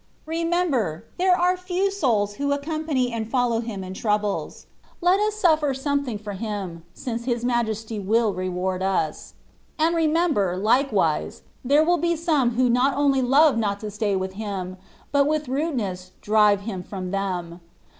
[0.25, 4.65] Re member, there are few souls who accompany and follow Him in troubles:
[4.99, 9.35] let us sufifer something for Him, since His Majesty will reward us.
[9.77, 14.33] And remember, likewise, there will be some who not only love not to stay with
[14.33, 14.77] Him,
[15.11, 17.61] but with rudeness drive Him from them.